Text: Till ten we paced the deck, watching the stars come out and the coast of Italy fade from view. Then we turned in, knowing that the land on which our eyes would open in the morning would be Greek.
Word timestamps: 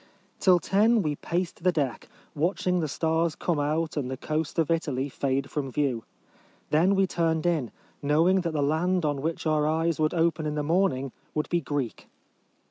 Till 0.39 0.57
ten 0.57 1.03
we 1.03 1.15
paced 1.15 1.63
the 1.63 1.71
deck, 1.71 2.09
watching 2.33 2.79
the 2.79 2.87
stars 2.87 3.35
come 3.35 3.59
out 3.59 3.95
and 3.95 4.09
the 4.09 4.17
coast 4.17 4.57
of 4.57 4.71
Italy 4.71 5.09
fade 5.09 5.51
from 5.51 5.71
view. 5.71 6.05
Then 6.71 6.95
we 6.95 7.05
turned 7.05 7.45
in, 7.45 7.69
knowing 8.01 8.41
that 8.41 8.53
the 8.53 8.63
land 8.63 9.05
on 9.05 9.21
which 9.21 9.45
our 9.45 9.67
eyes 9.67 9.99
would 9.99 10.15
open 10.15 10.47
in 10.47 10.55
the 10.55 10.63
morning 10.63 11.11
would 11.35 11.49
be 11.49 11.61
Greek. 11.61 12.07